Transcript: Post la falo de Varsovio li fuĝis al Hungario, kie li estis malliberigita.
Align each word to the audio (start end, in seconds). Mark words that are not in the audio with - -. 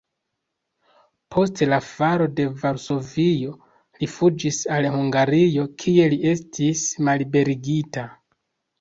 Post 1.35 1.61
la 1.73 1.79
falo 1.89 2.27
de 2.39 2.47
Varsovio 2.63 3.53
li 4.01 4.11
fuĝis 4.17 4.65
al 4.79 4.91
Hungario, 4.97 5.71
kie 5.85 6.13
li 6.17 6.23
estis 6.37 6.87
malliberigita. 7.09 8.13